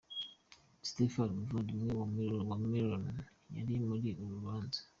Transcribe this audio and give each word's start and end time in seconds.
Stephen, 0.89 1.29
Umuvandimwe 1.33 1.89
wa 2.49 2.57
Maloney 2.61 3.25
yari 3.55 3.73
muri 3.87 4.09
uru 4.23 4.33
rubanza. 4.35 4.79